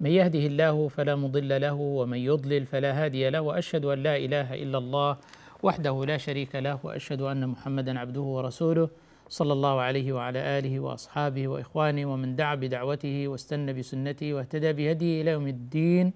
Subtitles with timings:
[0.00, 4.54] من يهده الله فلا مضل له ومن يضلل فلا هادي له وأشهد أن لا إله
[4.54, 5.16] إلا الله
[5.62, 8.88] وحده لا شريك له وأشهد أن محمدا عبده ورسوله
[9.28, 15.30] صلى الله عليه وعلى آله وأصحابه وإخوانه ومن دعا بدعوته واستنى بسنته واهتدى بهديه إلى
[15.30, 16.12] يوم الدين.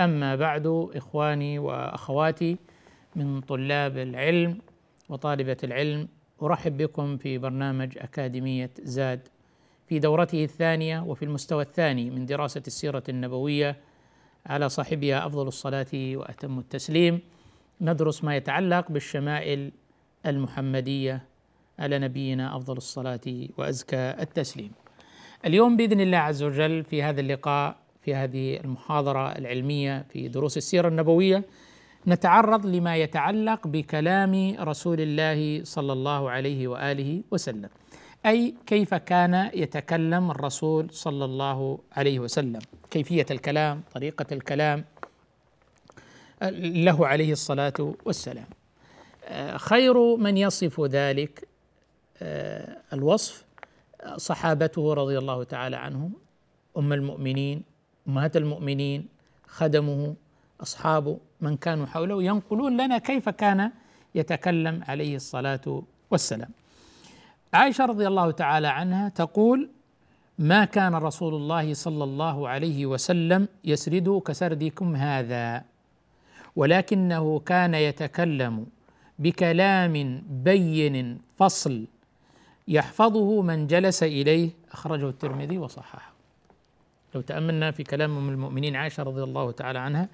[0.00, 2.56] أما بعد إخواني وأخواتي
[3.16, 4.58] من طلاب العلم
[5.08, 6.08] وطالبة العلم
[6.42, 9.28] أرحب بكم في برنامج أكاديمية زاد.
[9.86, 13.76] في دورته الثانية وفي المستوى الثاني من دراسة السيرة النبوية
[14.46, 17.20] على صاحبها أفضل الصلاة وأتم التسليم.
[17.80, 19.72] ندرس ما يتعلق بالشمائل
[20.26, 21.22] المحمدية
[21.78, 23.20] على نبينا أفضل الصلاة
[23.58, 24.72] وأزكى التسليم.
[25.44, 30.88] اليوم بإذن الله عز وجل في هذا اللقاء في هذه المحاضرة العلمية في دروس السيرة
[30.88, 31.44] النبوية
[32.06, 37.68] نتعرض لما يتعلق بكلام رسول الله صلى الله عليه وآله وسلم.
[38.26, 44.84] أي كيف كان يتكلم الرسول صلى الله عليه وسلم كيفية الكلام طريقة الكلام
[46.86, 48.46] له عليه الصلاة والسلام
[49.56, 51.48] خير من يصف ذلك
[52.92, 53.44] الوصف
[54.16, 56.12] صحابته رضي الله تعالى عنهم
[56.78, 57.62] أم المؤمنين
[58.08, 59.08] أمهات المؤمنين
[59.46, 60.14] خدمه
[60.60, 63.70] أصحابه من كانوا حوله ينقلون لنا كيف كان
[64.14, 66.50] يتكلم عليه الصلاة والسلام.
[67.54, 69.70] عائشة رضي الله تعالى عنها تقول:
[70.38, 75.62] ما كان رسول الله صلى الله عليه وسلم يسرد كسردكم هذا
[76.56, 78.66] ولكنه كان يتكلم
[79.18, 81.84] بكلام بين فصل
[82.68, 86.12] يحفظه من جلس إليه أخرجه الترمذي وصححه.
[87.14, 90.08] لو تأملنا في كلام أم المؤمنين عائشة رضي الله تعالى عنها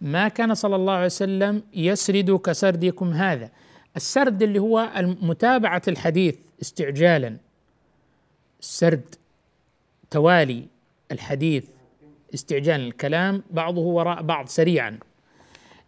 [0.00, 3.50] ما كان صلى الله عليه وسلم يسرد كسردكم هذا
[3.96, 4.90] السرد اللي هو
[5.22, 7.36] متابعة الحديث استعجالا.
[8.60, 9.14] السرد
[10.10, 10.66] توالي
[11.12, 11.64] الحديث
[12.34, 12.86] استعجالا.
[12.86, 14.98] الكلام بعضه وراء بعض سريعا.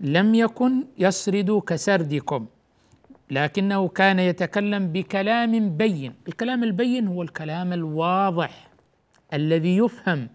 [0.01, 2.47] لم يكن يسرد كسردكم
[3.31, 6.15] لكنه كان يتكلم بكلام بين.
[6.29, 8.69] الكلام البين هو الكلام الواضح
[9.33, 10.29] الذي يفهم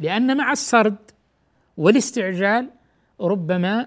[0.00, 0.96] لأن مع السرد
[1.76, 2.70] والاستعجال
[3.20, 3.86] ربما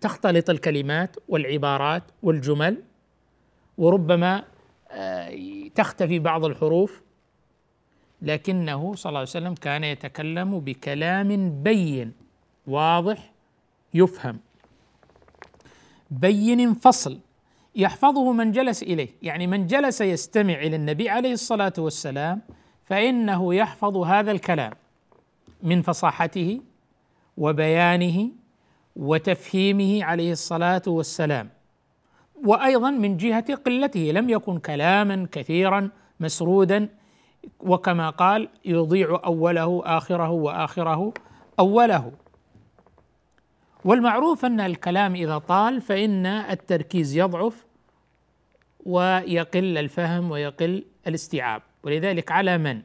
[0.00, 2.82] تختلط الكلمات والعبارات والجمل
[3.78, 4.44] وربما
[5.74, 7.02] تختفي بعض الحروف.
[8.22, 12.12] لكنه صلى الله عليه وسلم كان يتكلم بكلام بين
[12.66, 13.32] واضح
[13.94, 14.40] يفهم.
[16.10, 17.18] بين فصل
[17.76, 19.08] يحفظه من جلس إليه.
[19.22, 22.40] يعني من جلس يستمع إلى النبي عليه الصلاة والسلام
[22.84, 24.72] فإنه يحفظ هذا الكلام
[25.62, 26.60] من فصاحته
[27.36, 28.30] وبيانه
[28.98, 31.48] وتفهيمه عليه الصلاة والسلام.
[32.44, 36.88] وأيضا من جهة قلته لم يكن كلاما كثيرا مسرودا
[37.60, 41.12] وكما قال يضيع أوله آخره وآخره
[41.58, 42.12] أوله.
[43.84, 47.66] والمعروف أن الكلام إذا طال فإن التركيز يضعف
[48.86, 51.62] ويقل الفهم ويقل الاستيعاب.
[51.82, 52.82] ولذلك على من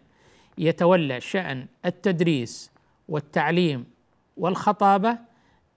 [0.57, 2.72] يتولى شأن التدريس
[3.07, 3.85] والتعليم
[4.38, 5.18] والخطابة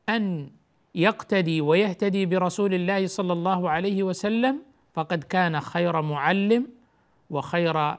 [0.08, 0.50] أن
[0.94, 4.62] يقتدي ويهتدي برسول الله صلى الله عليه وسلم
[4.94, 6.66] فقد كان خير معلم
[7.30, 7.96] وخير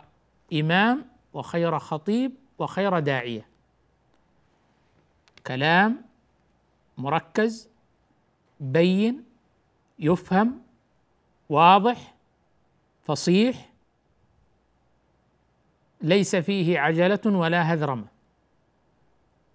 [0.53, 3.45] إمام وخير خطيب وخير داعية.
[5.47, 6.01] كلام
[6.97, 7.69] مركز
[8.59, 9.23] بين
[9.99, 10.61] يفهم
[11.49, 12.13] واضح
[13.03, 13.69] فصيح
[16.01, 18.05] ليس فيه عجلة ولا هذرمة.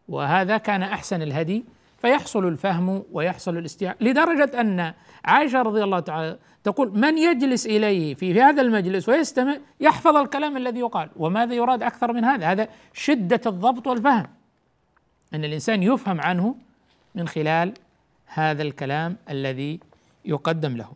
[0.09, 1.65] وهذا كان أحسن الهدي
[2.03, 3.97] فيحصل الفهم ويحصل الاستيعاب.
[4.01, 4.95] لدرجة أن
[5.25, 10.57] عائشة رضي الله تعالى تقول من يجلس إليه في, في هذا المجلس ويستمع يحفظ الكلام
[10.57, 14.27] الذي يقال وماذا يراد أكثر من هذا؟ هذا شدة الضبط والفهم.
[15.35, 16.55] أن الإنسان يفهم عنه
[17.15, 17.75] من خلال
[18.27, 19.81] هذا الكلام الذي
[20.25, 20.93] يقدم له.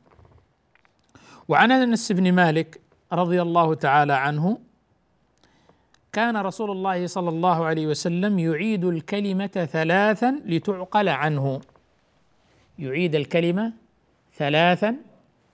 [1.48, 2.80] وعن أنس بن مالك
[3.12, 4.58] رضي الله تعالى عنه
[6.12, 11.60] كان رسول الله صلى الله عليه وسلم يعيد الكلمة ثلاثا لتعقل عنه.
[12.78, 13.72] يعيد الكلمة
[14.36, 14.96] ثلاثا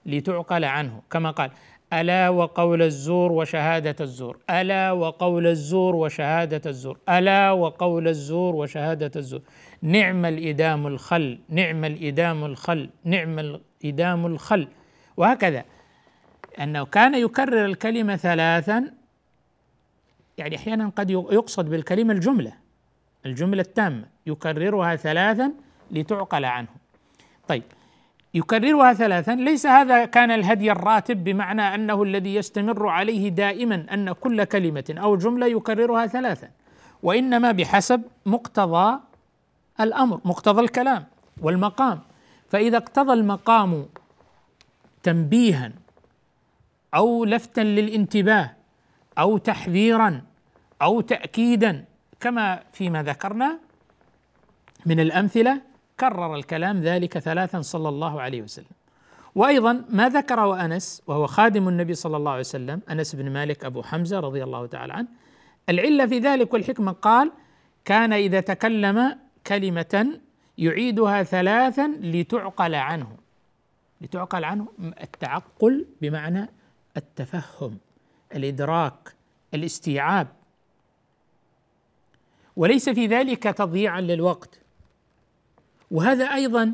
[0.07, 1.03] لتعقل عنه.
[1.11, 1.51] كما قال
[1.93, 4.39] ألا وقول الزور وشهادة الزور.
[4.51, 6.99] ألا وقول الزور وشهادة الزور.
[7.09, 9.41] ألا وقول الزور وشهادة الزور.
[9.83, 11.39] نعم الإدام الخل.
[11.49, 12.91] نعم الإدام الخل.
[13.05, 14.69] نعم الإدام الخل.
[15.17, 15.65] وهكذا.
[16.61, 19.02] أنه كان يكرر الكلمة ثلاثا
[20.39, 22.53] يعني أحيانا قد يقصد بالكلمة الجملة
[23.27, 25.53] الجملة التامة يكررها ثلاثا
[25.91, 26.69] لتعقل عنه.
[27.49, 27.63] طيب
[28.35, 34.45] يكررها ثلاثا ليس هذا كان الهدي الراتب بمعنى أنه الذي يستمر عليه دائما أن كل
[34.45, 36.51] كلمة أو جملة يكررها ثلاثا
[37.03, 39.01] وإنما بحسب مقتضى
[39.81, 41.05] الأمر مقتضى الكلام
[41.41, 42.01] والمقام.
[42.49, 43.87] فإذا اقتضى المقام
[45.03, 45.73] تنبيها
[46.95, 48.51] أو لفتا للانتباه
[49.19, 50.23] أو تحذيرا
[50.83, 51.85] أو تاكيدا.
[52.21, 53.59] كما فيما ذكرنا
[54.87, 55.61] من الأمثلة
[56.01, 58.67] كرر الكلام ذلك ثلاثا صلى الله عليه وسلم.
[59.35, 63.83] وأيضا ما ذكره انس وهو خادم النبي صلى الله عليه وسلم أنس بن مالك أبو
[63.83, 65.09] حمزة رضي الله تعالى عنه
[65.69, 67.33] العلة في ذلك والحكمة قال
[67.85, 70.21] كان إذا تكلم كلمة
[70.59, 73.17] يعيدها ثلاثا لتعقل عنه.
[74.01, 74.67] لتعقل عنه
[75.03, 76.49] التعقل بمعنى
[76.97, 77.79] التفهم.
[78.37, 79.15] الإدراك
[79.55, 80.29] الاستيعاب.
[82.57, 84.61] وليس في ذلك تضييعا للوقت.
[85.91, 86.73] وهذا أيضا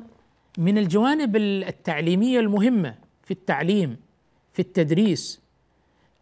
[0.58, 2.94] من الجوانب التعليمية المهمة
[3.24, 3.96] في التعليم
[4.52, 5.40] في التدريس.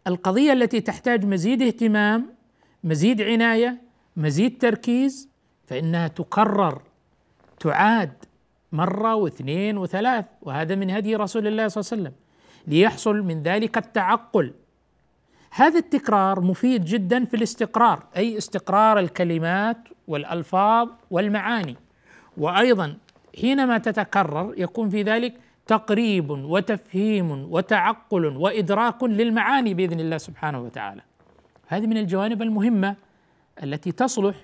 [0.07, 2.33] القضية التي تحتاج مزيد اهتمام
[2.83, 3.81] مزيد عناية
[4.17, 5.29] مزيد تركيز
[5.67, 6.81] فإنها تكرر
[7.59, 8.13] تعاد
[8.71, 12.13] مرة واثنين وثلاث وهذا من هدي رسول الله صلى الله عليه وسلم
[12.67, 14.53] ليحصل من ذلك التعقل.
[15.51, 19.77] هذا التكرار مفيد جدا في الاستقرار أي استقرار الكلمات
[20.07, 21.75] والألفاظ والمعاني
[22.37, 22.97] وأيضا
[23.41, 25.33] حينما تتكرر يكون في ذلك
[25.67, 31.01] تقريب وتفهيم وتعقل وإدراك للمعاني بإذن الله سبحانه وتعالى.
[31.67, 32.95] هذه من الجوانب المهمة
[33.63, 34.35] التي تصلح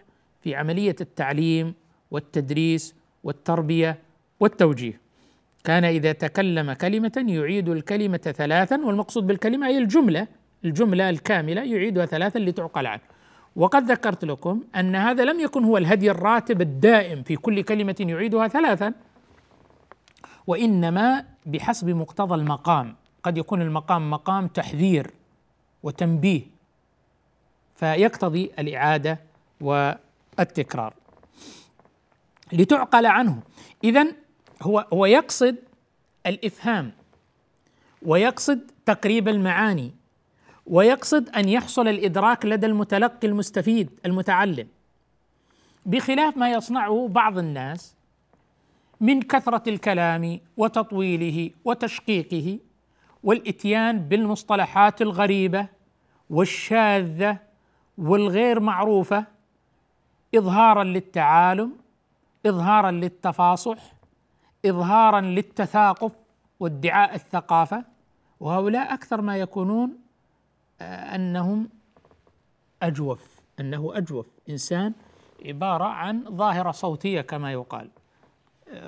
[0.42, 1.74] في عملية التعليم
[2.12, 4.00] والتدريس والتربية
[4.40, 5.00] والتوجيه.
[5.64, 10.28] كان إذا تكلم كلمة يعيد الكلمة ثلاثا والمقصود بالكلمة هي الجملة
[10.66, 13.02] الجملة الكاملة يعيدها ثلاثا لتعقل عنه.
[13.56, 18.48] وقد ذكرت لكم أن هذا لم يكن هو الهدي الراتب الدائم في كل كلمة يعيدها
[18.48, 18.94] ثلاثا
[20.48, 22.96] وإنما بحسب مقتضى المقام.
[23.24, 25.12] قد يكون المقام مقام تحذير
[25.84, 26.42] وتنبيه
[27.76, 29.20] فيقتضي الإعادة
[29.62, 30.94] والتكرار.
[32.54, 33.40] لتعقل عنه.
[33.84, 34.06] اذا
[34.62, 35.56] هو هو يقصد
[36.26, 36.92] الإفهام
[38.02, 39.92] ويقصد تقريب المعاني.
[40.68, 44.68] ويقصد أن يحصل الإدراك لدى المتلقي المستفيد المتعلم.
[45.86, 47.96] بخلاف ما يصنعه بعض الناس
[49.02, 52.60] من كثرة الكلام وتطويله وتشقيقه
[53.24, 55.68] والإتيان بالمصطلحات الغريبة
[56.30, 57.38] والشاذة
[57.98, 59.26] والغير معروفة
[60.36, 61.72] اظهارا للتعالم
[62.46, 63.78] اظهارا للتفاصح
[64.66, 66.12] اظهارا للتثاقف
[66.60, 67.84] وادعاء الثقافة.
[68.40, 70.03] وهؤلاء أكثر ما يكونون
[71.16, 71.70] أنهم
[72.84, 74.28] أجوف أنه أجوف.
[74.50, 74.94] إنسان
[75.46, 77.90] عبارة عن ظاهرة صوتية كما يقال.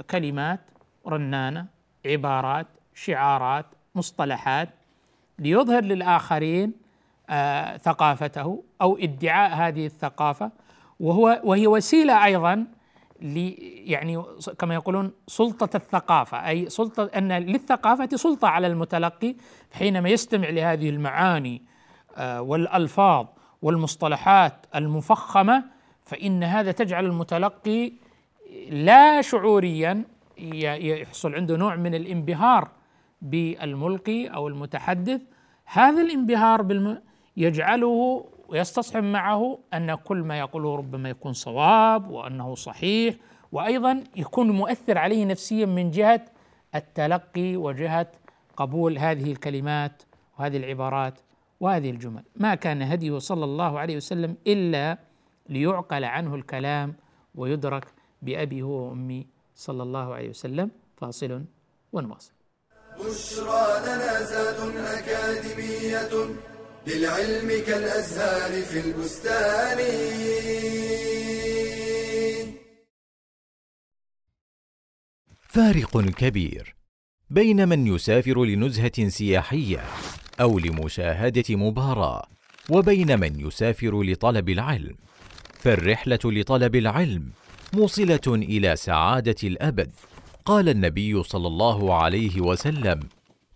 [0.09, 0.59] كلمات
[1.07, 1.65] رنانة
[2.05, 4.69] عبارات شعارات مصطلحات
[5.39, 6.73] ليظهر للآخرين
[7.29, 10.51] آه ثقافته أو ادعاء هذه الثقافة.
[10.99, 12.67] وهو وهي وسيلة أيضا
[13.21, 14.23] يعني
[14.59, 16.47] كما يقولون سلطة الثقافة.
[16.47, 19.35] أي سلطة أن للثقافة سلطة على المتلقي
[19.71, 21.61] حينما يستمع لهذه المعاني
[22.19, 23.25] والألفاظ
[23.61, 25.63] والمصطلحات المفخمة
[26.05, 27.91] فإن هذا تجعل المتلقي
[28.69, 30.03] لا شعوريا
[30.37, 32.69] يحصل عنده نوع من الانبهار
[33.21, 35.21] بالملقي أو المتحدث.
[35.65, 37.01] هذا الانبهار بالم...
[37.37, 43.15] يجعله ويستصحب معه أن كل ما يقوله ربما يكون صواب وأنه صحيح
[43.51, 46.25] وأيضا يكون مؤثر عليه نفسيا من جهة
[46.75, 48.07] التلقي وجهة
[48.57, 50.03] قبول هذه الكلمات
[50.39, 51.19] وهذه العبارات.
[51.59, 52.23] وهذه الجمل.
[52.35, 54.97] ما كان هديه صلى الله عليه وسلم إلا
[55.49, 56.95] ليعقل عنه الكلام
[57.35, 57.85] ويدرك
[58.21, 60.71] بأبي هو وأمي صلى الله عليه وسلم.
[60.97, 61.45] فاصل
[61.93, 62.31] ونواصل.
[62.99, 66.35] بشرى لنا زاد أكاديمية
[66.87, 69.79] للعلم كالأزهار في البستان.
[75.55, 76.75] فارق كبير
[77.29, 79.83] بين من يسافر لنزهة سياحية
[80.41, 82.27] أو لمشاهدة مباراة
[82.69, 84.95] وبين من يسافر لطلب العلم.
[85.59, 87.29] فالرحلة لطلب العلم
[87.73, 89.91] موصلة إلى سعادة الأبد.
[90.45, 92.99] قال النبي صلى الله عليه وسلم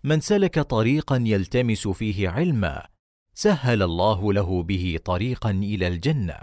[0.04, 2.86] من سلك طريقا يلتمس فيه علما
[3.34, 6.36] سهل الله له به طريقا إلى الجنة.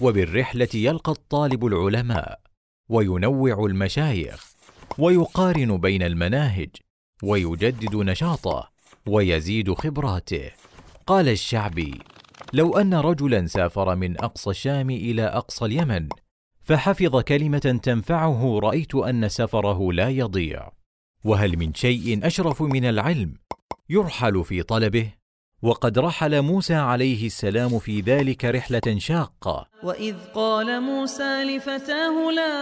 [0.00, 2.40] وبالرحلة يلقى الطالب العلماء
[2.88, 4.54] وينوع المشايخ
[4.98, 6.68] ويقارن بين المناهج
[7.22, 8.73] ويجدد نشاطه
[9.08, 10.50] ويزيد خبراته.
[11.06, 11.94] قال الشعبي
[12.52, 16.08] لو أن رجلا سافر من أقصى الشام إلى أقصى اليمن
[16.62, 20.72] فحفظ كلمة تنفعه رأيت أن سفره لا يضيع.
[21.24, 23.34] وهل من شيء أشرف من العلم
[23.88, 25.12] يرحل في طلبه
[25.64, 29.66] وقد رحل موسى عليه السلام في ذلك رحلة شاقة.
[29.82, 32.54] وإذ قال موسى لفتاه لا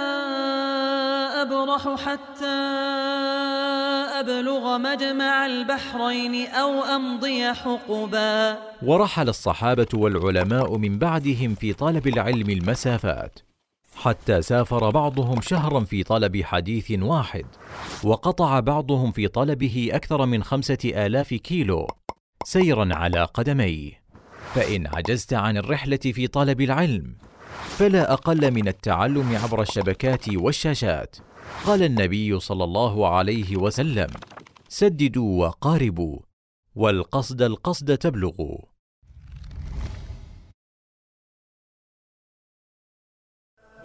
[1.42, 2.58] أبرح حتى
[4.20, 8.58] أبلغ مجمع البحرين أو أمضي حقبا.
[8.82, 13.38] ورحل الصحابة والعلماء من بعدهم في طلب العلم المسافات
[13.96, 17.46] حتى سافر بعضهم شهرا في طلب حديث واحد
[18.04, 21.86] وقطع بعضهم في طلبه أكثر من خمسة آلاف كيلو.
[22.44, 24.02] سيرا على قدميه.
[24.54, 27.16] فإن عجزت عن الرحلة في طلب العلم
[27.78, 31.16] فلا أقل من التعلم عبر الشبكات والشاشات.
[31.64, 34.06] قال النبي صلى الله عليه وسلم
[34.68, 36.18] سددوا وقاربوا
[36.74, 38.58] والقصد القصد تبلغوا.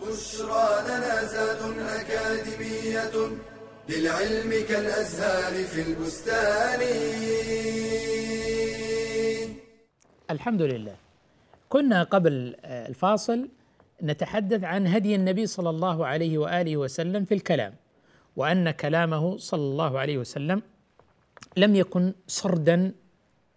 [0.02, 3.38] بشرى لنا زاد أكاديمية
[3.90, 6.82] للعلم كالأزهار في البستان.
[10.32, 10.96] الحمد لله.
[11.70, 13.50] كنا قبل آه، الفاصل
[14.04, 17.74] نتحدث عن هدي النبي صلى الله عليه وآله وسلم في الكلام
[18.36, 20.62] وأن كلامه صلى الله عليه وسلم
[21.58, 22.92] لم يكن سردا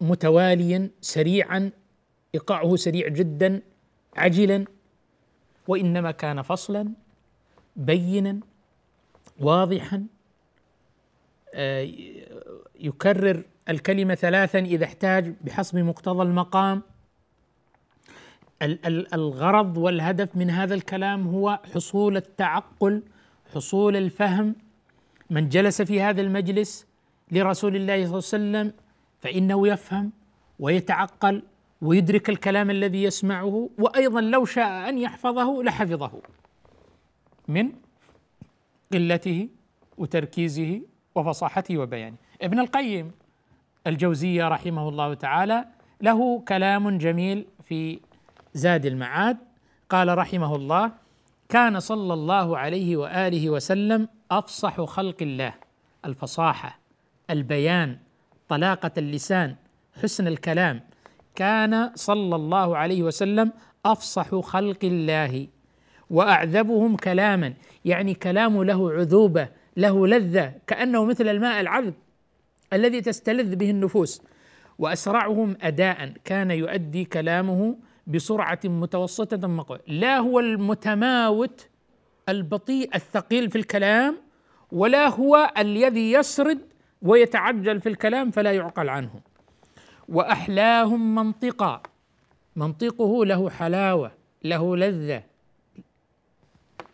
[0.01, 1.71] متواليا سريعا
[2.35, 3.63] إيقاعه سريع جدا
[4.17, 4.65] عجلا
[5.69, 6.89] وإنما كان فصلا
[7.77, 8.41] بينا
[9.41, 10.07] واضحا
[11.55, 11.89] آه،
[12.81, 16.83] يكرر الكلمة ثلاثا إذا احتاج بحسب مقتضى المقام.
[19.15, 23.03] الغرض والهدف من هذا الكلام هو حصول التعقل
[23.55, 24.55] حصول الفهم.
[25.31, 26.87] من جلس في هذا المجلس
[27.33, 28.73] لرسول الله صلى الله عليه وسلم
[29.21, 30.13] فإنه يفهم
[30.59, 31.43] ويتعقل
[31.83, 36.23] ويدرك الكلام الذي يسمعه وأيضا لو شاء أن يحفظه لحفظه
[37.49, 37.73] من
[38.93, 39.49] قلته
[39.99, 40.81] وتركيزه
[41.15, 42.17] وفصاحته وبيانه.
[42.43, 43.11] ابن القيم
[43.87, 45.65] الجوزية رحمه الله تعالى
[46.01, 48.01] له كلام جميل في
[48.55, 49.37] زاد المعاد.
[49.91, 50.93] قال رحمه الله
[51.49, 55.55] كان صلى الله عليه وآله وسلم أفصح خلق الله
[56.05, 56.79] الفصاحة
[57.31, 57.99] البيان
[58.49, 59.57] طلاقة اللسان
[60.03, 60.81] حسن الكلام.
[61.35, 63.53] كان صلى الله عليه وسلم
[63.87, 65.49] أفصح خلق الله
[66.11, 71.95] وأعذبهم كلاما يعني كلام له عذوبة له لذة كأنه مثل الماء العذب.
[72.73, 74.23] الذي تستلذ به النفوس
[74.79, 81.69] وأسرعهم اداء كان يؤدي كلامه بسرعة متوسطة مقبولة لا هو المتماوت
[82.29, 84.17] البطيء الثقيل في الكلام
[84.73, 86.59] ولا هو الذي يسرد
[87.03, 89.21] ويتعجل في الكلام فلا يعقل عنه.
[90.09, 91.83] وأحلاهم منطقا
[92.57, 94.13] منطقه له حلاوة
[94.45, 95.23] له لذة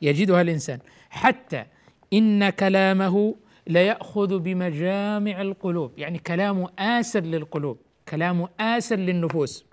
[0.03, 0.79] يجدها الإنسان.
[1.11, 1.65] حتى
[2.13, 3.35] إن كلامه
[3.67, 5.99] ليأخذ بمجامع القلوب.
[5.99, 9.65] يعني كلامه آسر للقلوب كلامه آسر للنفوس.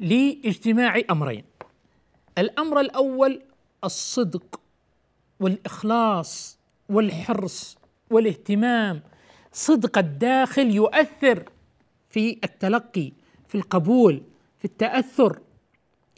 [0.00, 1.44] لاجتماع أمرين.
[2.38, 3.42] الأمر الأول
[3.84, 4.60] الصدق
[5.40, 6.58] والإخلاص
[6.88, 7.78] والحرص
[8.10, 9.02] والاهتمام.
[9.52, 11.44] صدق الداخل يؤثر
[12.10, 13.12] في التلقي
[13.48, 14.22] في القبول
[14.58, 15.40] في التأثر.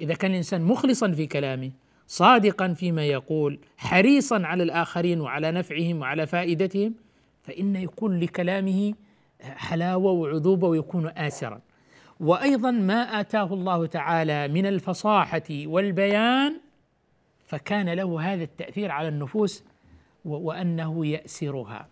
[0.00, 1.71] إذا كان الإنسان مخلصا في كلامه
[2.06, 6.94] صادقا فيما يقول حريصا على الآخرين وعلى نفعهم وعلى فائدتهم
[7.42, 8.94] فإن يكون لكلامه
[9.42, 11.61] حلاوة وعذوبة ويكون آسرا.
[12.20, 16.61] وأيضا ما آتاه الله تعالى من الفصاحة والبيان
[17.46, 19.64] فكان له هذا التأثير على النفوس
[20.25, 21.88] وأنه يأسرها.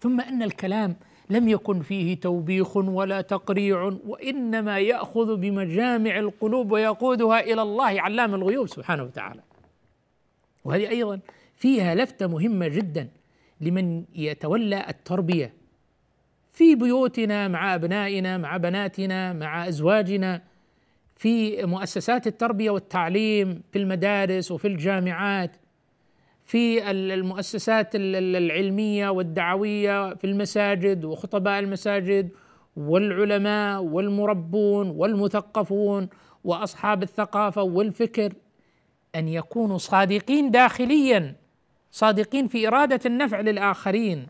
[0.00, 0.96] ثم أن الكلام
[1.30, 8.68] لم يكن فيه توبيخ ولا تقريع وإنما يأخذ بمجامع القلوب ويقودها إلى الله علام الغيوب
[8.68, 9.40] سبحانه وتعالى.
[10.64, 11.20] وهذه أيضا
[11.56, 13.08] فيها لفتة مهمة جدا
[13.60, 15.52] لمن يتولى التربية.
[16.52, 20.42] في بيوتنا مع أبنائنا مع بناتنا مع أزواجنا
[21.16, 25.56] في مؤسسات التربية والتعليم في المدارس وفي الجامعات
[26.46, 32.30] في المؤسسات العلمية والدعوية في المساجد وخطباء المساجد
[32.76, 36.08] والعلماء والمربون والمثقفون
[36.44, 38.32] وأصحاب الثقافة والفكر
[39.14, 41.36] أن يكونوا صادقين داخليا
[41.90, 44.26] صادقين في إرادة النفع للآخرين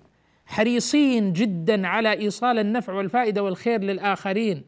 [0.46, 4.62] حريصين جدا على إيصال النفع والفائدة والخير للآخرين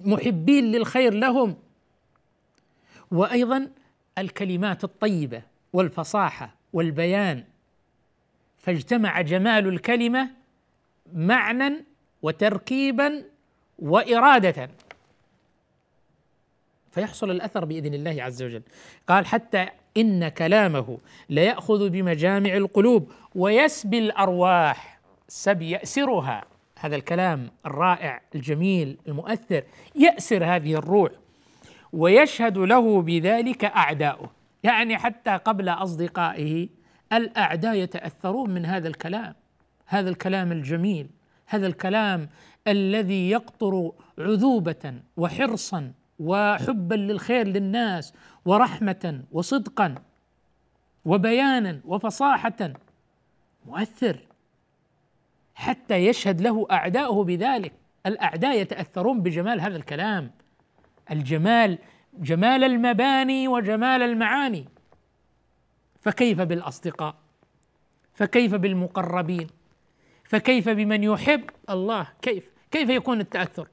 [0.00, 1.56] محبين للخير لهم.
[3.10, 3.70] وأيضا
[4.18, 5.51] الكلمات الطيبة.
[5.72, 7.44] والفصاحة والبيان
[8.58, 10.30] فاجتمع جمال الكلمة
[11.12, 11.84] معنى
[12.22, 13.24] وتركيبا
[13.78, 14.70] وإرادة.
[16.90, 18.62] فيحصل الأثر بإذن الله عز وجل.
[19.08, 20.98] قال حتى إن كلامه
[21.28, 26.44] ليأخذ بمجامع القلوب ويسبي الأرواح سبي ياسرها
[26.78, 29.62] هذا الكلام الرائع الجميل المؤثر
[29.94, 31.10] يأسر هذه الروح
[31.92, 34.41] ويشهد له بذلك أعداؤه.
[34.62, 36.68] يعني حتى قبل أصدقائه
[37.12, 39.34] الأعداء يتأثرون من هذا الكلام
[39.86, 41.10] هذا الكلام الجميل
[41.46, 42.28] هذا الكلام
[42.68, 48.14] الذي يقطر عذوبة وحرصا وحبا للخير للناس
[48.44, 49.94] ورحمة وصدقا
[51.04, 52.72] وبيانا وفصاحة
[53.66, 54.18] مؤثر
[55.54, 57.72] حتى يشهد له أعداؤه بذلك.
[58.06, 60.30] الأعداء يتأثرون بجمال هذا الكلام.
[61.10, 61.78] الجمال
[62.14, 64.64] جمال المباني وجمال المعاني.
[66.00, 67.14] فكيف بالأصدقاء؟
[68.14, 69.46] فكيف بالمقربين؟
[70.24, 73.68] فكيف بمن يحب الله؟ كيف؟ كيف يكون التأثر؟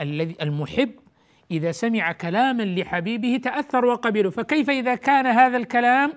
[0.00, 0.90] الذي المحب
[1.50, 4.30] إذا سمع كلاما لحبيبه تأثر وقبله.
[4.30, 6.12] فكيف إذا كان هذا الكلام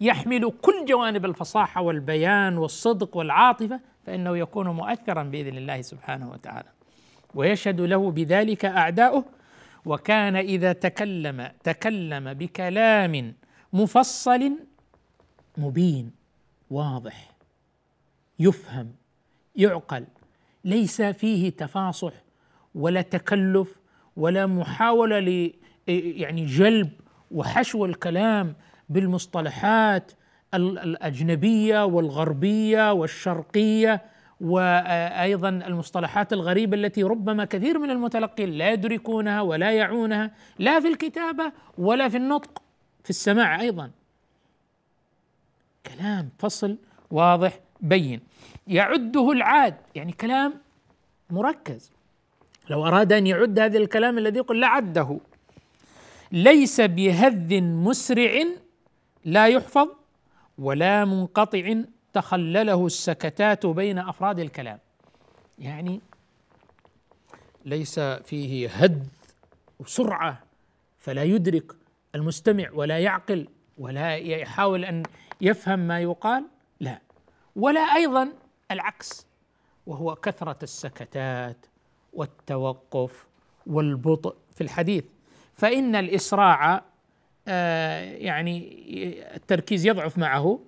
[0.00, 6.68] يحمل كل جوانب الفصاحة والبيان والصدق والعاطفة فإنه يكون مؤثرا بإذن الله سبحانه وتعالى.
[7.34, 9.24] ويشهد له بذلك أعداؤه
[9.86, 13.34] وكان إذا تكلم تكلم بكلام
[13.72, 14.52] مفصل
[15.58, 16.10] مبين
[16.70, 17.30] واضح
[18.38, 18.92] يفهم
[19.56, 20.04] يعقل
[20.64, 22.12] ليس فيه تفاصح
[22.74, 23.76] ولا تكلف
[24.16, 25.52] ولا محاولة ل
[25.88, 26.90] يعني جلب
[27.30, 28.54] وحشو الكلام
[28.88, 30.12] بالمصطلحات
[30.54, 34.02] الأجنبية والغربية والشرقية.
[34.40, 41.52] وأيضا المصطلحات الغريبة التي ربما كثير من المتلقين لا يدركونها ولا يعونها لا في الكتابة
[41.78, 42.62] ولا في النطق
[43.04, 43.90] في السماع أيضا.
[45.86, 46.78] كلام فصل
[47.10, 48.20] واضح بين.
[48.66, 50.54] يعده العاد يعني كلام
[51.30, 51.92] مركز.
[52.70, 55.18] لو أراد أن يعد هذا الكلام الذي يقول لعده
[56.32, 58.44] ليس بهذ مسرع
[59.24, 59.88] لا يحفظ
[60.58, 61.74] ولا منقطع
[62.14, 64.78] تخلله السكتات بين أفراد الكلام.
[65.58, 66.00] يعني
[67.64, 69.08] ليس فيه هد
[69.78, 70.42] وسرعة
[70.98, 71.72] فلا يدرك
[72.14, 73.48] المستمع ولا يعقل
[73.78, 75.02] ولا يحاول أن
[75.40, 76.44] يفهم ما يقال
[76.80, 77.00] لا.
[77.56, 78.32] ولا أيضا
[78.70, 79.26] العكس
[79.86, 81.66] وهو كثرة السكتات
[82.12, 83.26] والتوقف
[83.66, 85.04] والبطء في الحديث.
[85.54, 86.82] فإن الإسراع
[87.48, 88.82] آه يعني
[89.36, 90.60] التركيز يضعف معه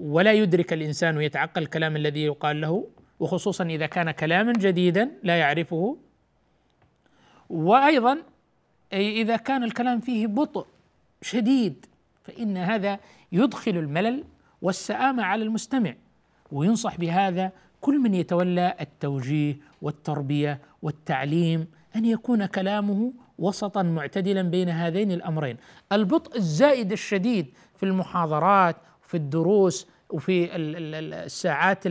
[0.00, 2.86] ولا يدرك الإنسان ويتعقل الكلام الذي يقال له
[3.20, 5.96] وخصوصا إذا كان كلاما جديدا لا يعرفه.
[7.50, 8.18] وأيضا
[8.92, 10.66] إذا كان الكلام فيه بطء
[11.22, 11.86] شديد
[12.24, 12.98] فإن هذا
[13.32, 14.24] يدخل الملل
[14.62, 15.94] والسآمة على المستمع
[16.52, 25.12] وينصح بهذا كل من يتولى التوجيه والتربية والتعليم أن يكون كلامه وسطا معتدلا بين هذين
[25.12, 25.56] الأمرين.
[25.92, 28.76] البطء الزائد الشديد في المحاضرات
[29.10, 31.82] في الدروس وفي الساعات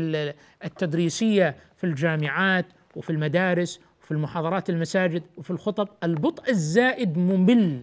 [0.65, 7.81] التدريسية في الجامعات وفي المدارس وفي المحاضرات المساجد وفي الخطب البطء الزائد ممل.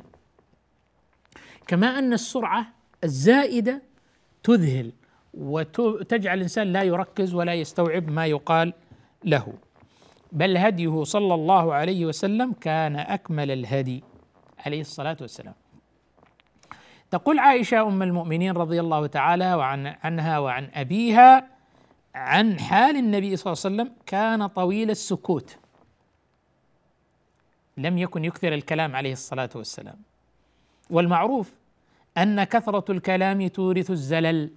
[1.67, 2.67] كما أن السرعة
[3.05, 3.83] الزائدة
[4.43, 4.93] تذهل
[5.35, 8.73] وتجعل الإنسان لا يركز ولا يستوعب ما يقال
[9.25, 9.53] له.
[10.33, 14.05] بل هديه صلى الله عليه وسلم كان أكمل الهدي
[14.59, 15.55] عليه الصلاة والسلام.
[17.11, 21.49] تقول عائشة أم المؤمنين رضي الله تعالى وعن عنها وعن أبيها
[22.15, 25.57] عن حال النبي صلى الله عليه وسلم كان طويل السكوت.
[27.77, 29.97] لم يكن يكثر الكلام عليه الصلاة والسلام.
[30.91, 31.53] والمعروف
[32.19, 34.51] أن كثرة الكلام تورث الزلل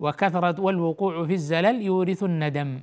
[0.00, 2.80] وكثرة والوقوع في الزلل يورث الندم.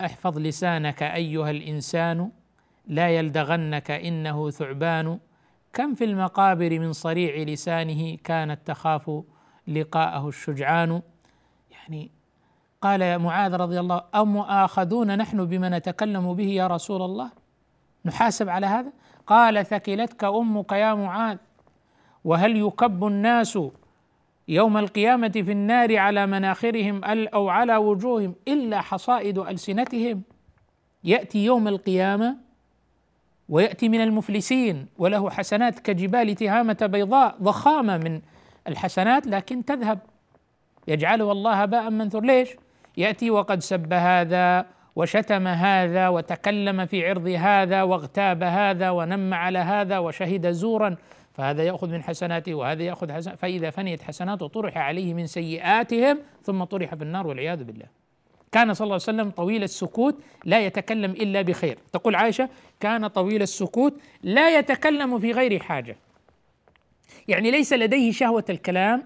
[0.00, 2.30] احفظ لسانك أيها الإنسان
[2.88, 5.18] لا يلدغنك إنه ثعبان.
[5.72, 9.22] كم في المقابر من صريع لسانه كانت تخاف
[9.68, 11.02] لقاءه الشجعان.
[11.70, 12.10] يعني
[12.82, 17.30] قال معاذ رضي الله أو مؤاخذون نحن بما نتكلم به يا رسول الله؟
[18.04, 18.92] نحاسب على هذا؟
[19.26, 21.36] قال ثكلتك أمك يا معاذ.
[22.24, 23.58] وهل يكب الناس
[24.48, 30.22] يوم القيامة في النار على مناخرهم أو على وجوههم إلا حصائد ألسنتهم؟
[31.04, 32.47] يأتي يوم القيامة
[33.48, 38.20] ويأتي من المفلسين وله حسنات كجبال تهامة بيضاء ضخامة من
[38.68, 39.98] الحسنات لكن تذهب.
[40.88, 42.24] يجعله الله هباء منثور.
[42.24, 42.48] ليش؟
[42.96, 49.98] يأتي وقد سب هذا وشتم هذا وتكلم في عرض هذا واغتاب هذا ونم على هذا
[49.98, 50.96] وشهد زورا
[51.34, 56.64] فهذا يأخذ من حسناته وهذا يأخذ حسن فإذا فنيت حسناته طرح عليه من سيئاتهم ثم
[56.64, 57.86] طرح في النار والعياذ بالله.
[58.52, 61.78] كان صلى الله عليه وسلم طويل السكوت لا يتكلم إلا بخير.
[61.92, 62.48] تقول عائشة
[62.80, 65.96] كان طويل السكوت لا يتكلم في غير حاجة.
[67.28, 69.04] يعني ليس لديه شهوة الكلام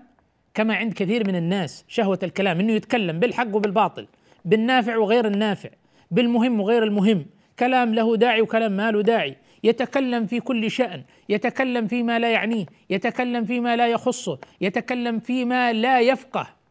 [0.54, 4.06] كما عند كثير من الناس شهوة الكلام إنه يتكلم بالحق وبالباطل
[4.44, 5.68] بالنافع وغير النافع
[6.10, 7.26] بالمهم وغير المهم
[7.58, 9.36] كلام له داعي وكلام ما له داعي.
[9.64, 16.00] يتكلم في كل شأن يتكلم فيما لا يعنيه يتكلم فيما لا يخصه يتكلم فيما لا
[16.00, 16.61] يفقه.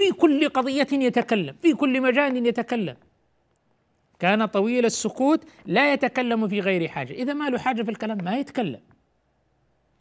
[0.00, 2.96] في كل قضية يتكلم في كل مجال يتكلم.
[4.18, 7.12] كان طويل السكوت لا يتكلم في غير حاجة.
[7.12, 8.80] إذا ما له حاجة في الكلام ما يتكلم.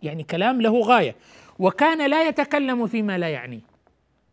[0.04, 1.16] يعني كلام له غاية.
[1.60, 3.62] وكان لا يتكلم فيما لا يعنيه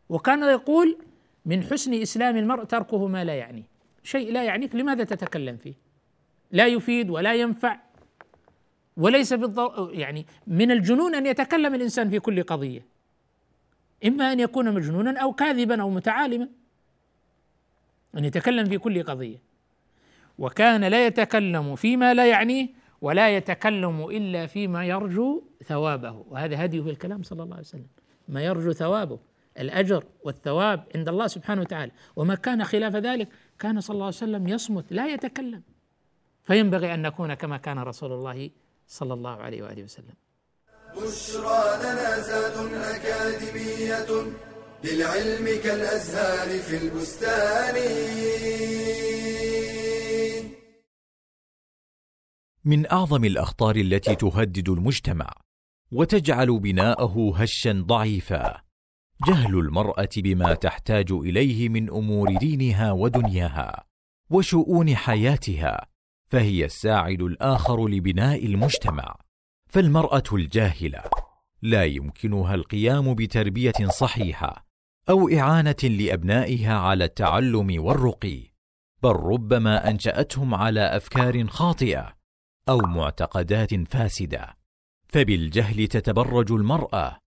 [0.09, 0.99] وكان يقول
[1.47, 3.63] من حسن إسلام المرء تركه ما لا يعنيه
[4.03, 5.75] شيء لا يعنيك لماذا تتكلم فيه؟
[6.51, 7.79] لا يفيد ولا ينفع.
[8.97, 12.96] وليس بالضوء يعني من الجنون أن يتكلم الإنسان في كل قضية.
[14.05, 16.49] إما أن يكون مجنونا أو كاذبا أو متعالما.
[18.17, 19.43] أن يتكلم في كل قضية.
[20.39, 22.69] وكان لا يتكلم فيما لا يعنيه
[23.01, 26.25] ولا يتكلم إلا فيما يرجو ثوابه.
[26.29, 27.87] وهذا هديه في الكلام صلى الله عليه وسلم.
[28.29, 29.19] ما يرجو ثوابه.
[29.59, 31.93] الأجر والثواب عند الله سبحانه وتعالى.
[32.17, 33.29] وما كان خلاف ذلك
[33.59, 35.63] كان صلى الله عليه وسلم يصمت لا يتكلم.
[36.45, 38.51] فينبغي أن نكون كما كان رسول الله
[38.87, 40.15] صلى الله عليه وآله وسلم.
[40.97, 44.07] بشرى لنا زاد أكاديمية
[44.85, 47.75] للعلم كالأزهار في البستان.
[52.65, 55.31] من أعظم الأخطار التي تهدد المجتمع
[55.93, 58.61] وتجعل بناءه هشا ضعيفا
[59.29, 63.85] جهل المرأة بما تحتاج إليه من أمور دينها ودنياها
[64.31, 65.87] وشؤون حياتها
[66.31, 69.26] فهي الساعد الآخر لبناء المجتمع
[69.69, 71.03] فالمرأة الجاهلة
[71.63, 74.67] لا يمكنها القيام بتربية صحيحة
[75.09, 78.43] أو إعانة لأبنائها على التعلم والرقي
[79.03, 82.17] بل ربما أنشأتهم على أفكار خاطئة
[82.69, 84.57] أو معتقدات فاسدة
[85.09, 87.19] فبالجهل تتبرج المرأة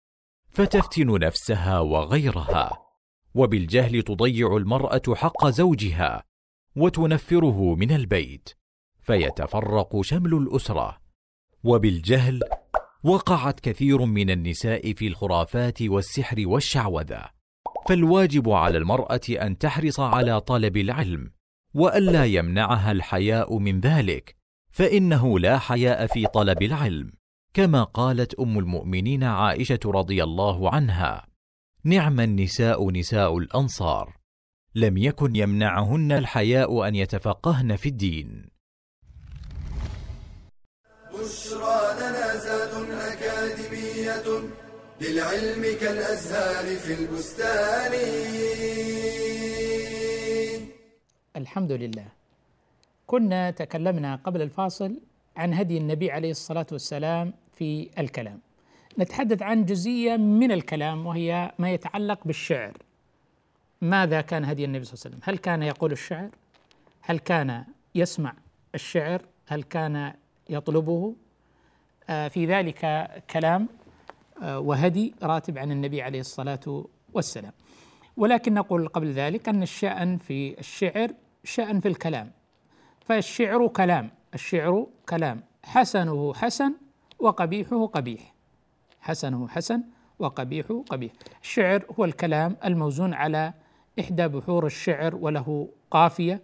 [0.49, 2.89] فتفتن نفسها وغيرها
[3.33, 6.23] وبالجهل تضيع المرأة حق زوجها
[6.75, 8.49] وتنفره من البيت
[9.01, 11.08] فيتفرق شمل الأسرة.
[11.63, 12.39] وبالجهل
[13.03, 17.29] وقعت كثير من النساء في الخرافات والسحر والشعوذة.
[17.87, 21.31] فالواجب على المرأة أن تحرص على طلب العلم
[21.73, 24.35] والا يمنعها الحياء من ذلك
[24.71, 27.11] فإنه لا حياء في طلب العلم
[27.53, 31.27] كما قالت أم المؤمنين عائشة رضي الله عنها
[31.83, 34.17] نعم النساء نساء الأنصار
[34.75, 38.49] لم يكن يمنعهن الحياء أن يتفقهن في الدين.
[41.29, 42.73] بشرى لنا زاد
[43.11, 44.27] أكاديمية
[45.01, 47.93] للعلم كالأزهار في البستان.
[51.35, 52.07] الحمد لله.
[53.07, 54.99] كنا تكلمنا قبل الفاصل
[55.37, 58.39] عن هدي النبي عليه الصلاة والسلام في الكلام.
[58.99, 62.77] نتحدث عن جزئية من الكلام وهي ما يتعلق بالشعر.
[63.81, 66.29] ماذا كان هدي النبي صلى الله عليه وسلم؟ هل كان يقول الشعر؟
[67.01, 67.65] هل كان
[67.95, 68.33] يسمع
[68.75, 70.13] الشعر؟ هل كان
[70.49, 71.15] يطلبه
[72.09, 73.67] آه، في ذلك كلام
[74.41, 77.51] آه، وهدي راتب عن النبي عليه الصلاة والسلام.
[78.17, 81.11] ولكن نقول قبل ذلك أن الشأن في الشعر
[81.43, 82.31] شأن في الكلام.
[83.05, 85.43] فالشعر كلام الشعر كلام.
[85.63, 86.73] حسنه حسن
[87.19, 88.33] وقبيحه قبيح.
[89.01, 89.83] حسنه حسن
[90.19, 91.11] وقبيحه قبيح.
[91.41, 93.53] الشعر هو الكلام الموزون على
[93.99, 96.41] إحدى بحور الشعر وله قافية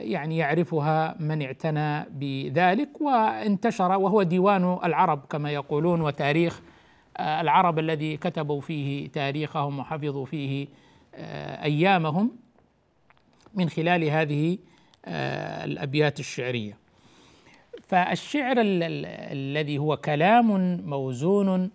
[0.00, 6.60] يعني يعرفها من اعتنى بذلك وانتشر وهو ديوان العرب كما يقولون وتاريخ
[7.16, 10.68] آه، العرب الذي كتبوا فيه تاريخهم وحفظوا فيه
[11.14, 12.30] آه، أيامهم
[13.54, 14.58] من خلال هذه
[15.64, 16.78] الأبيات الشعرية.
[17.88, 21.70] فالشعر الذي هو كلام موزون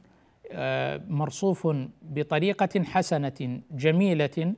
[1.09, 1.67] مرصوف
[2.01, 4.53] بطريقة حسنة جميلة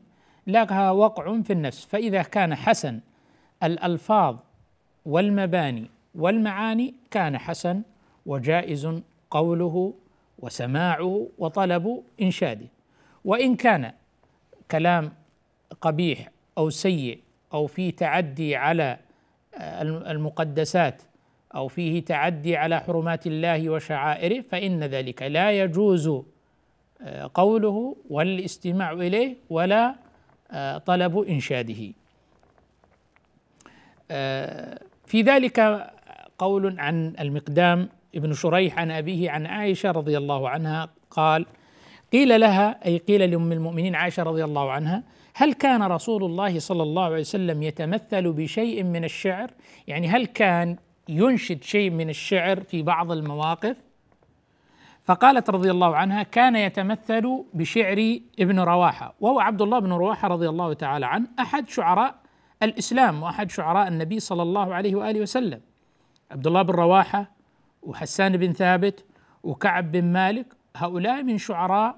[0.47, 1.85] لها وقع في النفس.
[1.85, 2.99] فإذا كان حسن
[3.63, 4.35] الألفاظ
[5.05, 7.81] والمباني والمعاني كان حسن
[8.25, 9.93] وجائز قوله
[10.39, 12.67] وسماعه وطلب إنشاده.
[13.25, 13.91] وإن كان
[14.71, 15.11] كلام
[15.81, 17.19] قبيح أو سيء
[17.53, 18.97] أو في تعدي على
[19.81, 21.01] المقدسات
[21.55, 26.07] أو فيه تعدي على حرمات الله وشعائره فإن ذلك لا يجوز
[27.01, 29.95] آه، قوله والاستماع إليه ولا
[30.51, 31.73] آه، طلب إنشاده.
[31.73, 31.91] آه،
[35.05, 35.87] في ذلك
[36.37, 41.45] قول عن المقدام ابن شريح عن أبيه عن عائشة رضي الله عنها قال
[42.13, 45.03] قيل لها أي قيل لأم المؤمنين عائشة رضي الله عنها
[45.35, 49.51] هل كان رسول الله صلى الله عليه وسلم يتمثل بشيء من الشعر؟
[49.87, 50.75] يعني هل كان
[51.09, 53.77] ينشد شيء من الشعر في بعض المواقف؟
[55.03, 60.49] فقالت رضي الله عنها كان يتمثل بشعر ابن رواحة وهو عبد الله بن رواحة رضي
[60.49, 62.15] الله تعالى عنه أحد شعراء
[62.63, 65.61] الإسلام وأحد شعراء النبي صلى الله عليه وآله وسلم.
[66.31, 67.31] عبد الله بن رواحة
[67.83, 69.05] وحسان بن ثابت
[69.43, 71.95] وكعب بن مالك هؤلاء من شعراء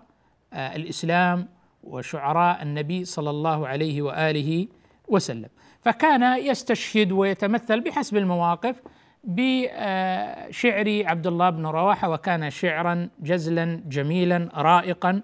[0.54, 1.48] آه، الإسلام
[1.84, 4.68] وشعراء النبي صلى الله عليه وآله
[5.08, 5.50] وسلم.
[5.82, 8.82] فكان يستشهد ويتمثل بحسب المواقف
[9.24, 15.22] بشعر عبد الله بن رواحة وكان شعرا جزلا جميلا رائقا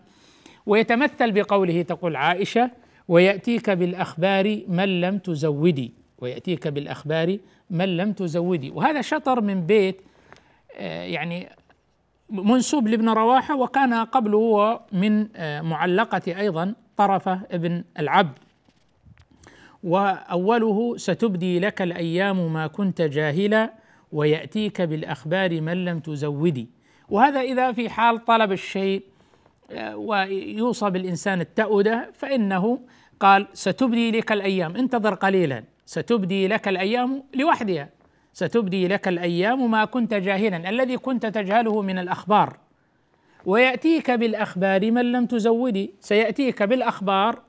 [0.65, 2.71] ويتمثل بقوله تقول عائشة
[3.08, 5.94] ويأتيك بالأخبار من لم تزودي.
[6.18, 7.38] ويأتيك بالأخبار
[7.70, 8.70] من لم تزودي.
[8.70, 10.02] وهذا شطر من بيت
[10.78, 11.50] آه، يعني
[12.30, 18.38] منسوب لابن رواحة وكان قبله هو من آه، معلقة أيضا طرفة ابن العبد.
[19.84, 23.74] وأوله ستبدي لك الأيام ما كنت جاهلا
[24.12, 26.68] ويأتيك بالأخبار من لم تزودي.
[27.10, 29.04] وهذا إذا في حال طلب الشيء
[29.95, 32.80] ويوصى بالإنسان التأودة فإنه
[33.19, 34.75] قال ستبدي لك الأيام.
[34.75, 35.63] انتظر قليلا.
[35.86, 37.89] ستبدي لك الأيام لوحدها.
[38.34, 40.69] ستبدي لك الأيام ما كنت جاهلا.
[40.69, 42.58] الذي كنت تجهله من الأخبار.
[43.45, 45.93] ويأتيك بالأخبار من لم تزودي.
[45.99, 47.41] سيأتيك بالأخبار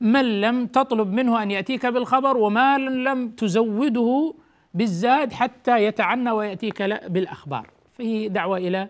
[0.00, 4.34] من لم تطلب منه أن يأتيك بالخبر وما لم تزوده
[4.74, 7.70] بالزاد حتى يتعنى ويأتيك بالأخبار.
[7.92, 8.88] فهي دعوة إلى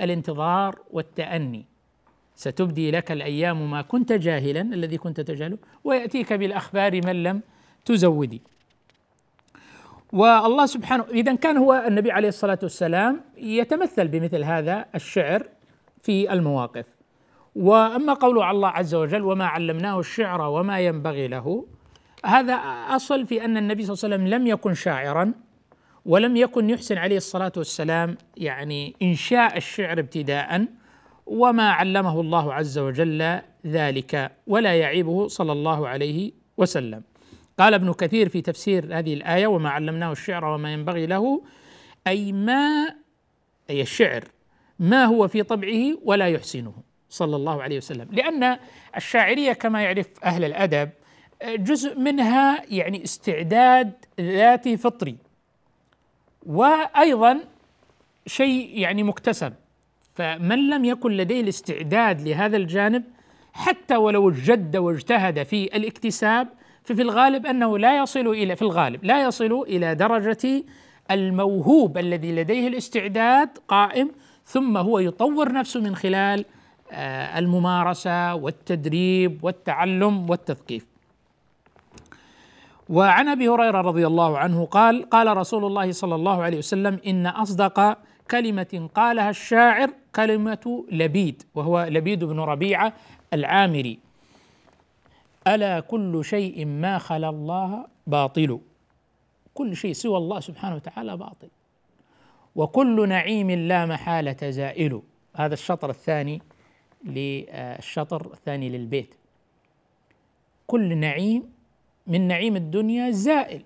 [0.00, 1.71] الانتظار والتأني.
[2.34, 7.40] ستبدي لك الأيام ما كنت جاهلا الذي كنت تجهله ويأتيك بالأخبار من لم
[7.84, 8.42] تزودي.
[10.12, 15.48] والله سبحانه اذا كان هو النبي عليه الصلاة والسلام يتمثل بمثل هذا الشعر
[16.02, 16.86] في المواقف.
[17.56, 21.66] وأما قول الله عز وجل وما علمناه الشعر وما ينبغي له
[22.24, 22.54] هذا
[22.88, 25.32] أصل في أن النبي صلى الله عليه وسلم لم يكن شاعرا
[26.06, 30.66] ولم يكن يحسن عليه الصلاة والسلام يعني إنشاء الشعر ابتداء.
[31.26, 37.02] وما علمه الله عز وجل ذلك ولا يعيبه صلى الله عليه وسلم.
[37.58, 41.42] قال ابن كثير في تفسير هذه الآية وما علمناه الشعر وما ينبغي له
[42.06, 42.94] أي ما
[43.70, 44.24] أي الشعر
[44.78, 46.74] ما هو في طبعه ولا يحسنه
[47.08, 48.08] صلى الله عليه وسلم.
[48.12, 48.58] لأن
[48.96, 50.90] الشاعرية كما يعرف أهل الأدب
[51.44, 55.16] جزء منها يعني استعداد ذاتي فطري
[56.46, 57.40] وأيضا
[58.26, 59.52] شيء يعني مكتسب.
[60.14, 63.04] فمن لم يكن لديه الاستعداد لهذا الجانب
[63.52, 66.48] حتى ولو جد واجتهد في الاكتساب
[66.84, 70.64] ففي الغالب أنه لا يصل إلى في الغالب لا يصل إلى درجة
[71.10, 74.10] الموهوب الذي لديه الاستعداد قائم
[74.44, 76.44] ثم هو يطور نفسه من خلال
[76.94, 80.86] آه، الممارسة والتدريب والتعلم والتثقيف.
[82.88, 87.26] وعن أبي هريرة رضي الله عنه قال: قال رسول الله صلى الله عليه وسلم: إن
[87.26, 87.98] أصدق
[88.30, 92.92] كلمة قالها الشاعر كلمة لبيد وهو لبيد بن ربيعة
[93.32, 93.98] العامري.
[95.46, 98.60] ألا كل شيء ما خلا الله باطل؟
[99.54, 101.48] كل شيء سوى الله سبحانه وتعالى باطل.
[102.56, 105.02] وكل نعيم لا محالة زائل.
[105.36, 106.42] هذا الشطر الثاني
[107.04, 109.14] للشطر الثاني للبيت.
[110.66, 111.52] كل نعيم
[112.06, 113.62] من نعيم الدنيا زائل.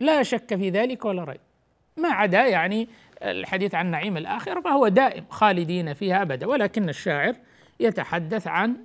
[0.00, 1.40] لا شك في ذلك ولا ريب.
[1.96, 2.88] ما عدا يعني
[3.22, 7.34] الحديث عن نعيم الآخرة فهو دائم خالدين فيها أبدا ولكن الشاعر
[7.80, 8.76] يتحدث عن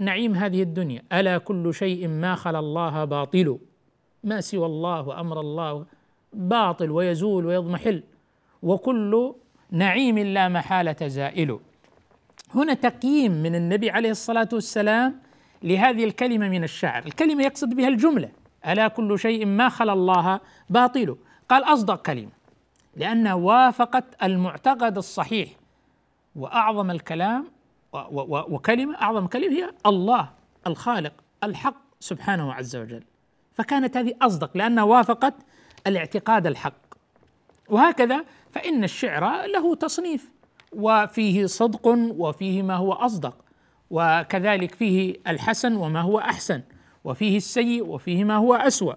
[0.00, 1.02] نعيم هذه الدنيا.
[1.12, 3.58] ألا كل شيء ما خلا الله باطل؟
[4.24, 5.86] ما سوى الله وأمر الله
[6.32, 8.02] باطل ويزول ويضمحل؟
[8.62, 9.34] وكل
[9.70, 11.58] نعيم لا محالة زائل.
[12.54, 15.20] هنا تقييم من النبي عليه الصلاة والسلام
[15.62, 18.28] لهذه الكلمة من الشعر الكلمة يقصد بها الجملة.
[18.66, 20.40] ألا كل شيء ما خلا الله
[20.70, 21.16] باطل؟
[21.48, 22.43] قال أصدق كلمة.
[22.96, 25.48] لانها وافقت المعتقد الصحيح
[26.36, 27.44] وأعظم الكلام
[28.24, 30.30] وكلمة أعظم كلمة هي الله
[30.66, 31.12] الخالق
[31.44, 33.04] الحق سبحانه عز وجل.
[33.54, 35.34] فكانت هذه أصدق لأنها وافقت
[35.86, 36.74] الاعتقاد الحق.
[37.68, 40.30] وهكذا فإن الشعر له تصنيف
[40.72, 43.36] وفيه صدق وفيه ما هو أصدق
[43.90, 46.62] وكذلك فيه الحسن وما هو أحسن
[47.04, 48.94] وفيه السيء وفيه ما هو أسوأ.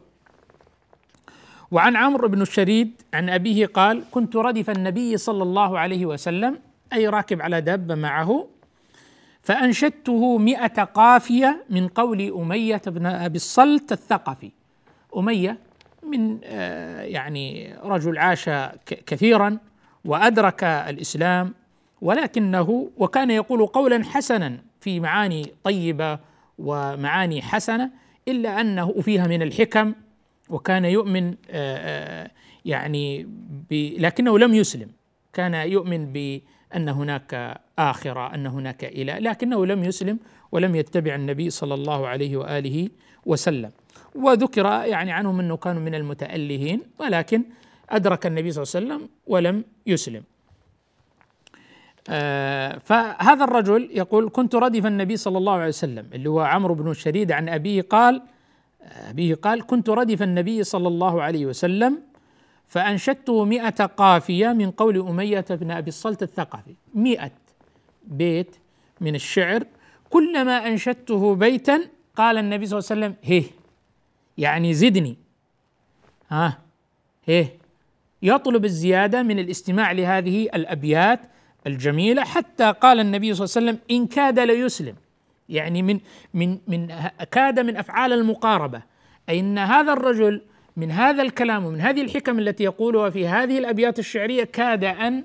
[1.72, 6.60] وعن عمرو بن الشريد عن أبيه قال كنت ردف النبي صلى الله عليه وسلم
[6.94, 8.48] أي راكب على دابة معه
[9.42, 14.52] فأنشدته مئة قافية من قول أمية بن أبي الصلت الثقفي.
[15.18, 15.58] أمية
[16.04, 18.50] من آه، يعني رجل عاش
[18.86, 19.58] كثيرا
[20.06, 21.54] وأدرك الإسلام
[22.02, 26.20] ولكنه وكان يقول قولا حسنا في معاني طيبة
[26.60, 27.90] ومعاني حسنة
[28.28, 29.94] إلا أنه فيها من الحكم
[30.50, 32.32] وكان يؤمن آه، آه،
[32.66, 33.28] يعني
[33.98, 34.90] لكنه لم يسلم.
[35.34, 40.20] كان يؤمن بأن هناك آخرة أن هناك إله لكنه لم يسلم
[40.52, 42.90] ولم يتبع النبي صلى الله عليه وآله
[43.26, 43.72] وسلم.
[44.16, 47.44] وذكر يعني عنهم أنه كانوا من المتألهين ولكن
[47.90, 50.24] أدرك النبي صلى الله عليه وسلم ولم يسلم.
[52.10, 56.06] آه فهذا الرجل يقول كنت ردف النبي صلى الله عليه وسلم.
[56.14, 58.22] اللي هو عمرو بن الشريد عن أبيه قال
[58.88, 62.02] أبيه قال كنت ردف النبي صلى الله عليه وسلم
[62.68, 66.76] فأنشدته مئة قافية من قول أمية بن أبي الصلت الثقفي.
[66.96, 67.32] مئة
[68.04, 68.56] بيت
[69.02, 69.64] من الشعر.
[70.10, 71.82] كلما أنشدته بيتا
[72.16, 73.44] قال النبي صلى الله عليه وسلم هيه
[74.38, 75.18] يعني زدني.
[76.30, 76.58] ها
[77.26, 77.58] هيه
[78.22, 81.20] يطلب الزيادة من الاستماع لهذه الأبيات
[81.68, 84.96] الجميلة حتى قال النبي صلى الله عليه وسلم إن كاد ليسلم.
[85.50, 86.00] يعني من
[86.34, 86.88] من من
[87.32, 88.82] كاد من أفعال المقاربة.
[89.30, 90.42] أي إن هذا الرجل
[90.78, 95.24] من هذا الكلام ومن هذه الحكم التي يقولها في هذه الأبيات الشعرية كاد أن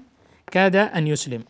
[0.50, 1.42] كاد أن يسلم.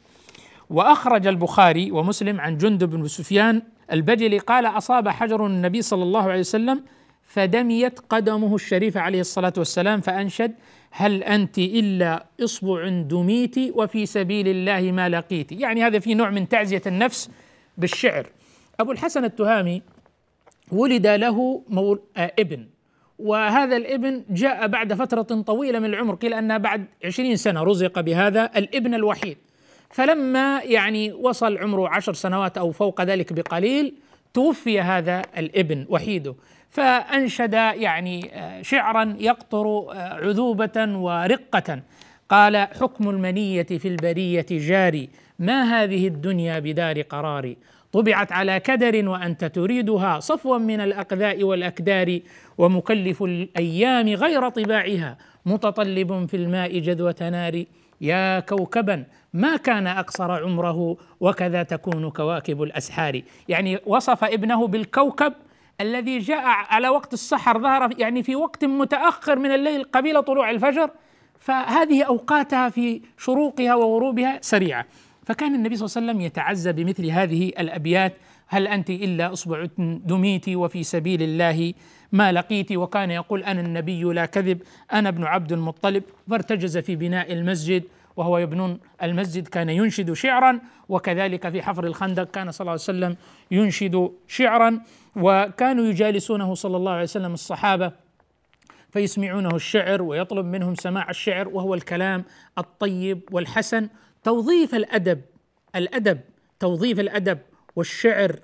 [0.70, 6.40] وأخرج البخاري ومسلم عن جندب بن سفيان البجلي قال أصاب حجر النبي صلى الله عليه
[6.40, 6.82] وسلم
[7.22, 10.54] فدميت قدمه الشريفه عليه الصلاة والسلام فأنشد
[10.90, 15.52] هل أنت إلا إصبع دميت وفي سبيل الله ما لقيت.
[15.52, 17.30] يعني هذا في نوع من تعزية النفس
[17.78, 18.26] بالشعر.
[18.80, 19.82] أبو الحسن التهامي
[20.72, 22.66] ولد له مول آه ابن.
[23.18, 28.50] وهذا الابن جاء بعد فترة طويلة من العمر قيل أنها بعد عشرين سنة رزق بهذا
[28.56, 29.38] الابن الوحيد.
[29.90, 33.94] فلما يعني وصل عمره عشر سنوات أو فوق ذلك بقليل
[34.34, 36.34] توفي هذا الابن وحيده.
[36.70, 41.82] فأنشد يعني آه، شعرا يقطر آه، عذوبة ورقة.
[42.28, 45.08] قال حكم المنية في البرية جاري
[45.38, 47.54] ما هذه الدنيا بدار قرار
[47.92, 52.18] طبعت على كدر وأنت تريدها صفوا من الأقذاء والأكدار
[52.58, 57.64] ومكلف الأيام غير طباعها متطلب في الماء جذوة نار.
[58.00, 63.22] يا كوكبا ما كان أقصر عمره؟ وكذا تكون كواكب الأسحار.
[63.48, 65.32] يعني وصف ابنه بالكوكب
[65.80, 70.90] الذي جاء على وقت السحر ظهر يعني في وقت متأخر من الليل قبيل طلوع الفجر.
[71.38, 74.86] فهذه أوقاتها في شروقها وغروبها سريعة.
[75.26, 78.14] فكان النبي صلى الله عليه وسلم يتعزى بمثل هذه الأبيات
[78.46, 81.74] هل أنت إلا أصبع دميت وفي سبيل الله
[82.12, 86.02] ما لقيت؟ وكان يقول أنا النبي لا كذب أنا ابن عبد المطلب.
[86.30, 87.82] فارتجز في بناء المسجد
[88.16, 93.16] وهو يبنون المسجد كان ينشد شعرا وكذلك في حفر الخندق كان صلى الله عليه وسلم
[93.50, 94.80] ينشد شعرا.
[95.16, 97.92] وكانوا يجالسونه صلى الله عليه وسلم الصحابة
[98.90, 102.24] فيسمعونه الشعر ويطلب منهم سماع الشعر وهو الكلام
[102.58, 103.88] الطيب والحسن.
[104.24, 105.20] توظيف الأدب
[105.76, 106.20] الأدب
[106.60, 107.38] توظيف الأدب
[107.76, 108.40] والشعر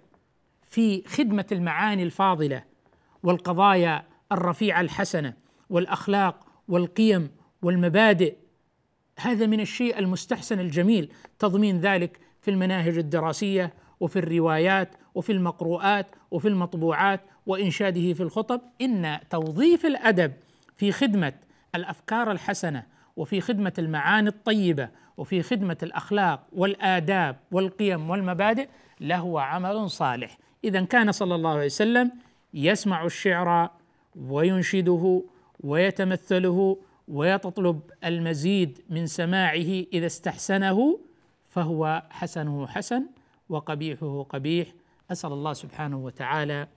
[0.70, 2.64] في خدمة المعاني الفاضلة
[3.22, 5.34] والقضايا الرفيعة الحسنة
[5.70, 7.30] والأخلاق والقيم
[7.62, 8.36] والمبادئ.
[9.18, 16.48] هذا من الشيء المستحسن الجميل تضمين ذلك في المناهج الدراسية وفي الروايات وفي المقروءات وفي
[16.48, 18.60] المطبوعات وإنشاده في الخطب.
[18.80, 20.32] إن توظيف الأدب
[20.76, 21.32] في خدمة
[21.74, 28.68] الأفكار الحسنة وفي خدمة المعاني الطيبة وفي خدمة الأخلاق والآداب والقيم والمبادئ
[29.00, 30.38] لهو عمل صالح.
[30.64, 32.12] اذا كان صلى الله عليه وسلم
[32.54, 33.70] يسمع الشعر
[34.16, 35.22] وينشده
[35.60, 41.00] ويتمثله ويتطلب المزيد من سماعه إذا استحسنه
[41.48, 43.06] فهو حسنه حسن
[43.48, 44.68] وقبيحه قبيح.
[45.12, 46.68] أسأل الله سبحانه وتعالى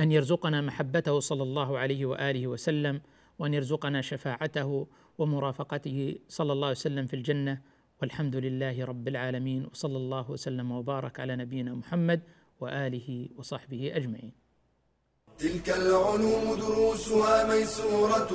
[0.00, 3.00] أن يرزقنا محبته صلى الله عليه وآله وسلم
[3.38, 4.86] وأن يرزقنا شفاعته
[5.18, 6.18] ومرافقته.
[6.28, 7.58] صلى الله عليه وسلم في الجنة.
[8.02, 9.66] والحمد لله رب العالمين.
[9.72, 12.20] وصلى الله وسلم وبارك على نبينا محمد
[12.60, 14.32] وآله وصحبه أجمعين.
[15.38, 18.32] تلك العلوم دروسها ميسورة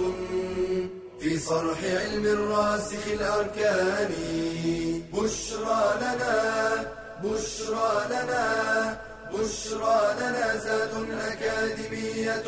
[1.20, 4.12] في صرح علم الراسخ الأركان.
[5.14, 6.36] بشرى لنا
[7.24, 8.46] بشرى لنا
[9.34, 12.48] بشرى لنا زاد أكاديمية.